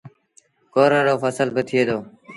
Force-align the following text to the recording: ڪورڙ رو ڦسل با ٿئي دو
ڪورڙ 0.73 1.01
رو 1.07 1.13
ڦسل 1.23 1.47
با 1.55 1.61
ٿئي 1.67 1.81
دو 1.87 1.97